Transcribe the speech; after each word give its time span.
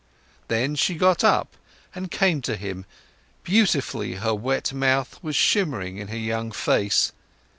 Then 0.47 0.73
she 0.73 0.95
got 0.95 1.23
up 1.23 1.55
and 1.93 2.09
came 2.09 2.41
to 2.41 2.55
him, 2.57 2.87
beautifully 3.43 4.15
her 4.15 4.33
wet 4.33 4.73
mouth 4.73 5.19
was 5.21 5.35
shimmering 5.35 5.99
in 5.99 6.07
her 6.07 6.17
young 6.17 6.51
face. 6.51 7.11